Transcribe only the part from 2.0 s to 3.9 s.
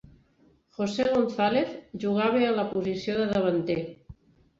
jugava en la posició de davanter.